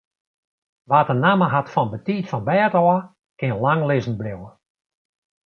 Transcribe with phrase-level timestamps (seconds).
[0.89, 3.01] Wa't de namme hat fan betiid fan 't bêd ôf,
[3.39, 4.49] kin lang lizzen bliuwe.